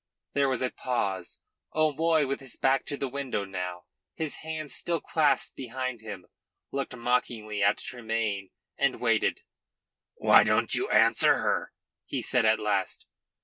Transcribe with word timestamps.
There 0.33 0.49
was 0.49 0.63
a 0.63 0.71
pause. 0.71 1.41
O'Moy, 1.75 2.25
with 2.25 2.39
his 2.39 2.57
back 2.57 2.87
to 2.87 2.97
the 2.97 3.07
window 3.07 3.45
now, 3.45 3.83
his 4.15 4.37
hands 4.37 4.73
still 4.73 4.99
clasped 4.99 5.55
behind 5.55 6.01
him, 6.01 6.25
looked 6.71 6.95
mockingly 6.95 7.61
at 7.61 7.77
Tremayne 7.77 8.49
and 8.79 8.99
waited. 8.99 9.41
"Why 10.15 10.43
don't 10.43 10.73
you 10.73 10.89
answer 10.89 11.35
her?" 11.37 11.71
he 12.07 12.23
said 12.23 12.47
at 12.47 12.59
last. 12.59 13.05